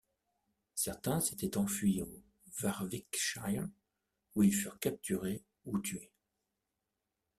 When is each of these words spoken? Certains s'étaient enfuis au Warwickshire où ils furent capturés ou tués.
Certains 0.73 1.19
s'étaient 1.19 1.57
enfuis 1.57 2.01
au 2.01 2.11
Warwickshire 2.63 3.69
où 4.33 4.41
ils 4.41 4.51
furent 4.51 4.79
capturés 4.79 5.43
ou 5.65 5.77
tués. 5.77 6.11